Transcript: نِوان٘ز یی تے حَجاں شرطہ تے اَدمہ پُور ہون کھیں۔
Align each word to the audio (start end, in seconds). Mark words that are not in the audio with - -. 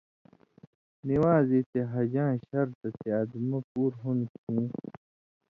نِوان٘ز 1.07 1.49
یی 1.53 1.61
تے 1.71 1.79
حَجاں 1.91 2.31
شرطہ 2.47 2.89
تے 2.99 3.07
اَدمہ 3.19 3.59
پُور 3.71 3.91
ہون 4.01 4.19
کھیں۔ 4.33 4.67